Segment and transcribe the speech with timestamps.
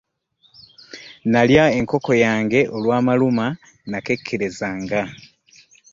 [1.23, 5.01] Nnalya nkoko yange olw'amaluma nnakekkerezanga.